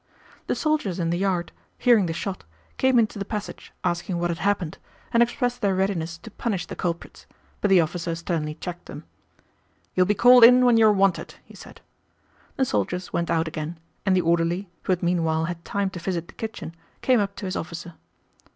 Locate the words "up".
17.19-17.35